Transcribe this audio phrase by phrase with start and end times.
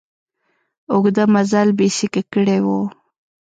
[0.93, 2.67] اوږده مزل بېسېکه کړی و.